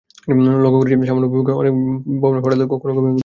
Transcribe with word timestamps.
লক্ষ 0.63 0.75
করেছি, 0.79 0.95
সামান্য 1.09 1.27
ভূমিকম্পেই 1.31 1.59
অনেক 1.61 1.73
ভবনে 2.21 2.39
ফাটল 2.43 2.57
ধরে, 2.59 2.69
কখনো 2.73 2.91
কখনো 2.91 3.07
ভেঙে 3.07 3.13
পড়ে। 3.13 3.19